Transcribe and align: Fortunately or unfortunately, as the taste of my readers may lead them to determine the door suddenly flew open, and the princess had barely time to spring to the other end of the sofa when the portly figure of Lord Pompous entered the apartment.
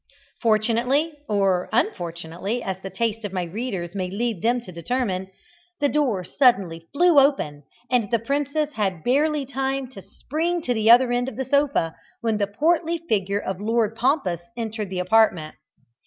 Fortunately 0.41 1.13
or 1.29 1.69
unfortunately, 1.71 2.63
as 2.63 2.77
the 2.81 2.89
taste 2.89 3.23
of 3.23 3.31
my 3.31 3.43
readers 3.43 3.93
may 3.93 4.09
lead 4.09 4.41
them 4.41 4.59
to 4.61 4.71
determine 4.71 5.27
the 5.79 5.89
door 5.89 6.23
suddenly 6.23 6.87
flew 6.91 7.19
open, 7.19 7.61
and 7.87 8.09
the 8.09 8.17
princess 8.17 8.73
had 8.73 9.03
barely 9.03 9.45
time 9.45 9.87
to 9.91 10.01
spring 10.01 10.59
to 10.63 10.73
the 10.73 10.89
other 10.89 11.11
end 11.11 11.29
of 11.29 11.35
the 11.35 11.45
sofa 11.45 11.93
when 12.19 12.37
the 12.39 12.47
portly 12.47 12.97
figure 13.07 13.39
of 13.41 13.61
Lord 13.61 13.95
Pompous 13.95 14.41
entered 14.57 14.89
the 14.89 14.97
apartment. 14.97 15.53